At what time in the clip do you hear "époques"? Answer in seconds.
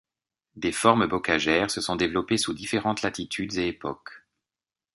3.67-4.23